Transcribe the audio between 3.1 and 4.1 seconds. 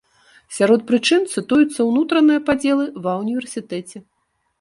ўніверсітэце.